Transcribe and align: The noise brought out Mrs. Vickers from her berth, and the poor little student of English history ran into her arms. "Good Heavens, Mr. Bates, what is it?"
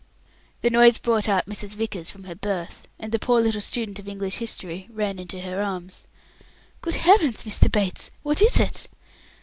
The 0.61 0.71
noise 0.71 0.97
brought 0.97 1.29
out 1.29 1.45
Mrs. 1.45 1.75
Vickers 1.75 2.09
from 2.09 2.23
her 2.23 2.33
berth, 2.33 2.87
and 2.97 3.11
the 3.11 3.19
poor 3.19 3.39
little 3.39 3.61
student 3.61 3.99
of 3.99 4.07
English 4.07 4.37
history 4.37 4.87
ran 4.91 5.19
into 5.19 5.41
her 5.41 5.61
arms. 5.61 6.05
"Good 6.81 6.95
Heavens, 6.95 7.43
Mr. 7.43 7.71
Bates, 7.71 8.09
what 8.23 8.41
is 8.41 8.59
it?" 8.59 8.87